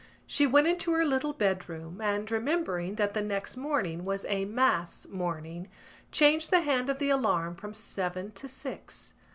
She 0.25 0.47
went 0.47 0.65
into 0.65 0.93
her 0.93 1.05
little 1.05 1.31
bedroom 1.31 2.01
and, 2.01 2.31
remembering 2.31 2.95
that 2.95 3.13
the 3.13 3.21
next 3.21 3.55
morning 3.55 4.03
was 4.03 4.25
a 4.25 4.45
mass 4.45 5.05
morning, 5.07 5.69
changed 6.11 6.49
the 6.49 6.61
hand 6.61 6.89
of 6.89 6.97
the 6.97 7.11
alarm 7.11 7.53
from 7.53 7.75
seven 7.75 8.31
to 8.31 8.47
six. 8.47 9.13